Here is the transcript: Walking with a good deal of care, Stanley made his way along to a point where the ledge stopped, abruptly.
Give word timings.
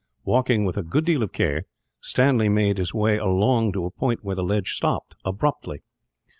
Walking 0.25 0.65
with 0.65 0.77
a 0.77 0.81
good 0.81 1.05
deal 1.05 1.21
of 1.21 1.31
care, 1.31 1.65
Stanley 1.99 2.49
made 2.49 2.79
his 2.79 2.91
way 2.91 3.19
along 3.19 3.73
to 3.73 3.85
a 3.85 3.91
point 3.91 4.23
where 4.23 4.35
the 4.35 4.41
ledge 4.43 4.71
stopped, 4.73 5.15
abruptly. 5.23 5.83